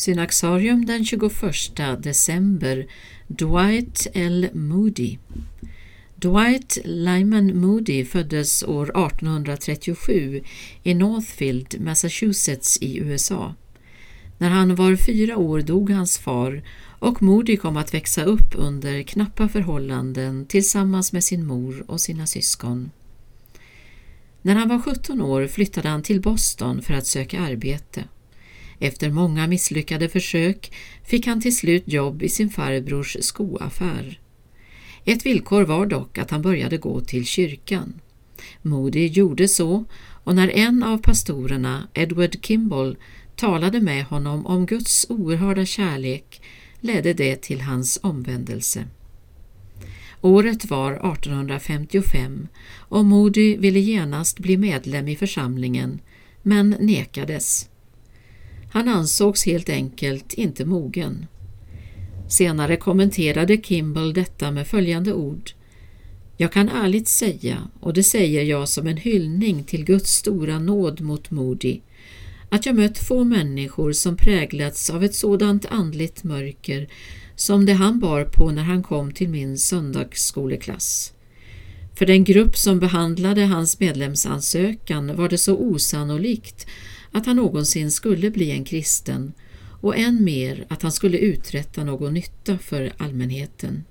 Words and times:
Synaxarium 0.00 0.86
den 0.86 1.04
21 1.04 2.02
december 2.02 2.86
Dwight 3.26 4.06
L. 4.14 4.48
Moody 4.52 5.18
Dwight 6.14 6.78
Lyman 6.84 7.60
Moody 7.60 8.04
föddes 8.04 8.62
år 8.62 8.82
1837 8.82 10.42
i 10.82 10.94
Northfield, 10.94 11.80
Massachusetts 11.80 12.78
i 12.80 12.98
USA. 12.98 13.54
När 14.38 14.50
han 14.50 14.74
var 14.74 14.96
fyra 14.96 15.36
år 15.36 15.60
dog 15.60 15.90
hans 15.90 16.18
far 16.18 16.62
och 16.98 17.22
Moody 17.22 17.56
kom 17.56 17.76
att 17.76 17.94
växa 17.94 18.24
upp 18.24 18.54
under 18.54 19.02
knappa 19.02 19.48
förhållanden 19.48 20.46
tillsammans 20.46 21.12
med 21.12 21.24
sin 21.24 21.46
mor 21.46 21.84
och 21.86 22.00
sina 22.00 22.26
syskon. 22.26 22.90
När 24.42 24.54
han 24.54 24.68
var 24.68 24.78
17 24.78 25.20
år 25.20 25.46
flyttade 25.46 25.88
han 25.88 26.02
till 26.02 26.20
Boston 26.20 26.82
för 26.82 26.94
att 26.94 27.06
söka 27.06 27.40
arbete. 27.40 28.04
Efter 28.82 29.10
många 29.10 29.46
misslyckade 29.46 30.08
försök 30.08 30.72
fick 31.04 31.26
han 31.26 31.40
till 31.40 31.56
slut 31.56 31.82
jobb 31.86 32.22
i 32.22 32.28
sin 32.28 32.50
farbrors 32.50 33.16
skoaffär. 33.20 34.20
Ett 35.04 35.26
villkor 35.26 35.62
var 35.62 35.86
dock 35.86 36.18
att 36.18 36.30
han 36.30 36.42
började 36.42 36.76
gå 36.76 37.00
till 37.00 37.26
kyrkan. 37.26 38.00
Moody 38.62 39.06
gjorde 39.06 39.48
så 39.48 39.84
och 40.24 40.34
när 40.34 40.48
en 40.48 40.82
av 40.82 40.98
pastorerna, 40.98 41.88
Edward 41.94 42.44
Kimball, 42.44 42.96
talade 43.36 43.80
med 43.80 44.04
honom 44.04 44.46
om 44.46 44.66
Guds 44.66 45.06
oerhörda 45.08 45.66
kärlek 45.66 46.42
ledde 46.80 47.12
det 47.12 47.36
till 47.36 47.60
hans 47.60 47.98
omvändelse. 48.02 48.84
Året 50.20 50.70
var 50.70 50.92
1855 50.92 52.48
och 52.76 53.04
Moody 53.04 53.56
ville 53.56 53.78
genast 53.78 54.38
bli 54.38 54.56
medlem 54.56 55.08
i 55.08 55.16
församlingen 55.16 56.00
men 56.42 56.76
nekades. 56.80 57.69
Han 58.70 58.88
ansågs 58.88 59.46
helt 59.46 59.68
enkelt 59.68 60.34
inte 60.34 60.64
mogen. 60.64 61.26
Senare 62.28 62.76
kommenterade 62.76 63.56
Kimball 63.56 64.12
detta 64.12 64.50
med 64.50 64.66
följande 64.66 65.12
ord. 65.12 65.50
Jag 66.36 66.52
kan 66.52 66.68
ärligt 66.68 67.08
säga, 67.08 67.58
och 67.80 67.92
det 67.92 68.02
säger 68.02 68.42
jag 68.42 68.68
som 68.68 68.86
en 68.86 68.96
hyllning 68.96 69.64
till 69.64 69.84
Guds 69.84 70.10
stora 70.10 70.58
nåd 70.58 71.00
mot 71.00 71.30
Moody, 71.30 71.80
att 72.48 72.66
jag 72.66 72.76
mött 72.76 72.98
få 72.98 73.24
människor 73.24 73.92
som 73.92 74.16
präglats 74.16 74.90
av 74.90 75.04
ett 75.04 75.14
sådant 75.14 75.66
andligt 75.66 76.24
mörker 76.24 76.88
som 77.36 77.66
det 77.66 77.72
han 77.72 78.00
bar 78.00 78.24
på 78.24 78.50
när 78.50 78.62
han 78.62 78.82
kom 78.82 79.12
till 79.12 79.28
min 79.28 79.58
söndagsskoleklass. 79.58 81.12
För 81.94 82.06
den 82.06 82.24
grupp 82.24 82.56
som 82.56 82.78
behandlade 82.78 83.44
hans 83.44 83.80
medlemsansökan 83.80 85.16
var 85.16 85.28
det 85.28 85.38
så 85.38 85.56
osannolikt 85.56 86.66
att 87.12 87.26
han 87.26 87.36
någonsin 87.36 87.90
skulle 87.90 88.30
bli 88.30 88.50
en 88.50 88.64
kristen 88.64 89.32
och 89.80 89.96
än 89.96 90.24
mer 90.24 90.64
att 90.68 90.82
han 90.82 90.92
skulle 90.92 91.18
uträtta 91.18 91.84
någon 91.84 92.14
nytta 92.14 92.58
för 92.58 92.92
allmänheten. 92.96 93.84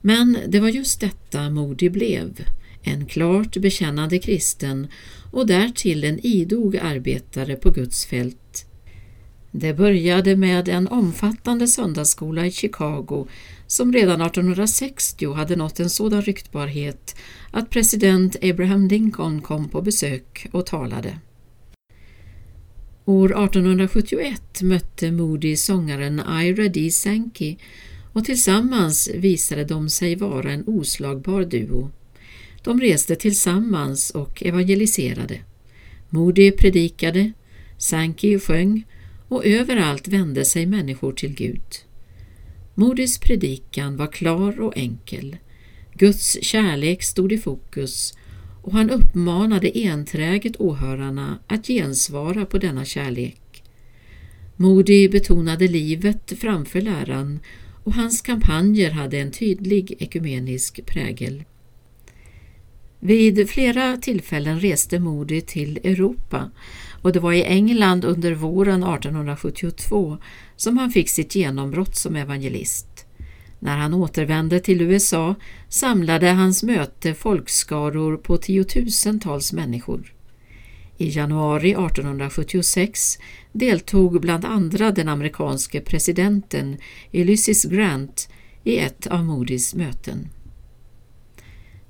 Men 0.00 0.38
det 0.48 0.60
var 0.60 0.68
just 0.68 1.00
detta 1.00 1.50
Modi 1.50 1.90
blev, 1.90 2.44
en 2.82 3.06
klart 3.06 3.56
bekännande 3.56 4.18
kristen 4.18 4.88
och 5.32 5.46
därtill 5.46 6.04
en 6.04 6.26
idog 6.26 6.76
arbetare 6.76 7.56
på 7.56 7.70
Guds 7.70 8.06
fält. 8.06 8.66
Det 9.50 9.74
började 9.74 10.36
med 10.36 10.68
en 10.68 10.88
omfattande 10.88 11.66
söndagsskola 11.66 12.46
i 12.46 12.50
Chicago 12.50 13.26
som 13.66 13.92
redan 13.92 14.20
1860 14.20 15.32
hade 15.32 15.56
nått 15.56 15.80
en 15.80 15.90
sådan 15.90 16.22
ryktbarhet 16.22 17.16
att 17.50 17.70
president 17.70 18.36
Abraham 18.42 18.88
Lincoln 18.88 19.42
kom 19.42 19.68
på 19.68 19.82
besök 19.82 20.46
och 20.52 20.66
talade. 20.66 21.18
År 23.08 23.44
1871 23.44 24.62
mötte 24.62 25.12
Moody 25.12 25.56
sångaren 25.56 26.22
Ira 26.42 26.68
D. 26.68 26.90
Sankey 26.90 27.56
och 28.12 28.24
tillsammans 28.24 29.10
visade 29.14 29.64
de 29.64 29.88
sig 29.88 30.16
vara 30.16 30.52
en 30.52 30.64
oslagbar 30.66 31.44
duo. 31.44 31.90
De 32.62 32.80
reste 32.80 33.16
tillsammans 33.16 34.10
och 34.10 34.42
evangeliserade. 34.42 35.40
Moody 36.08 36.50
predikade, 36.50 37.32
Sankey 37.78 38.38
sjöng 38.38 38.86
och 39.28 39.46
överallt 39.46 40.08
vände 40.08 40.44
sig 40.44 40.66
människor 40.66 41.12
till 41.12 41.34
Gud. 41.34 41.84
Moodys 42.74 43.18
predikan 43.18 43.96
var 43.96 44.12
klar 44.12 44.60
och 44.60 44.76
enkel. 44.76 45.36
Guds 45.94 46.44
kärlek 46.44 47.02
stod 47.02 47.32
i 47.32 47.38
fokus 47.38 48.14
och 48.68 48.74
han 48.74 48.90
uppmanade 48.90 49.70
enträget 49.74 50.60
åhörarna 50.60 51.38
att 51.46 51.66
gensvara 51.66 52.46
på 52.46 52.58
denna 52.58 52.84
kärlek. 52.84 53.62
Moody 54.56 55.08
betonade 55.08 55.68
livet 55.68 56.32
framför 56.40 56.80
läran 56.80 57.40
och 57.84 57.94
hans 57.94 58.22
kampanjer 58.22 58.90
hade 58.90 59.18
en 59.18 59.30
tydlig 59.30 59.96
ekumenisk 59.98 60.86
prägel. 60.86 61.44
Vid 63.00 63.50
flera 63.50 63.96
tillfällen 63.96 64.60
reste 64.60 64.98
Moody 64.98 65.40
till 65.40 65.78
Europa 65.84 66.50
och 67.02 67.12
det 67.12 67.20
var 67.20 67.32
i 67.32 67.44
England 67.44 68.04
under 68.04 68.34
våren 68.34 68.82
1872 68.82 70.18
som 70.56 70.78
han 70.78 70.90
fick 70.90 71.08
sitt 71.08 71.34
genombrott 71.34 71.96
som 71.96 72.16
evangelist. 72.16 73.07
När 73.58 73.76
han 73.76 73.94
återvände 73.94 74.60
till 74.60 74.82
USA 74.82 75.34
samlade 75.68 76.30
hans 76.30 76.62
möte 76.62 77.14
folkskaror 77.14 78.16
på 78.16 78.36
tiotusentals 78.36 79.52
människor. 79.52 80.14
I 80.96 81.08
januari 81.08 81.70
1876 81.70 83.18
deltog 83.52 84.20
bland 84.20 84.44
andra 84.44 84.90
den 84.90 85.08
amerikanske 85.08 85.80
presidenten 85.80 86.76
Ulysses 87.12 87.64
Grant 87.64 88.28
i 88.64 88.78
ett 88.78 89.06
av 89.06 89.24
Moodys 89.24 89.74
möten. 89.74 90.28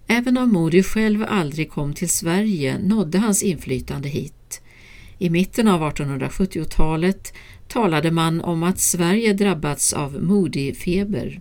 Även 0.07 0.39
om 0.39 0.53
Moody 0.53 0.83
själv 0.83 1.25
aldrig 1.29 1.71
kom 1.71 1.95
till 1.95 2.09
Sverige 2.09 2.79
nådde 2.79 3.19
hans 3.19 3.43
inflytande 3.43 4.09
hit. 4.09 4.61
I 5.19 5.31
mitten 5.31 5.69
av 5.69 5.81
1870-talet 5.81 7.33
talade 7.69 8.11
man 8.11 8.41
om 8.41 8.63
att 8.63 8.79
Sverige 8.79 9.33
drabbats 9.33 9.93
av 9.93 10.23
Moody-feber. 10.23 11.41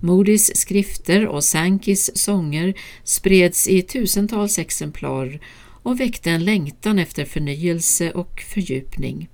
Moodys 0.00 0.56
skrifter 0.56 1.26
och 1.26 1.44
Sankis 1.44 2.10
sånger 2.14 2.74
spreds 3.04 3.68
i 3.68 3.82
tusentals 3.82 4.58
exemplar 4.58 5.40
och 5.82 6.00
väckte 6.00 6.30
en 6.30 6.44
längtan 6.44 6.98
efter 6.98 7.24
förnyelse 7.24 8.10
och 8.10 8.40
fördjupning. 8.40 9.28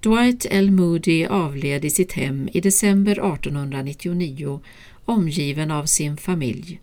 Dwight 0.00 0.46
L. 0.50 0.70
Moody 0.70 1.26
avled 1.26 1.84
i 1.84 1.90
sitt 1.90 2.12
hem 2.12 2.48
i 2.52 2.60
december 2.60 3.12
1899 3.12 4.60
omgiven 5.04 5.70
av 5.70 5.84
sin 5.84 6.16
familj. 6.16 6.80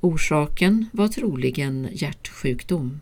Orsaken 0.00 0.86
var 0.92 1.08
troligen 1.08 1.88
hjärtsjukdom. 1.92 3.00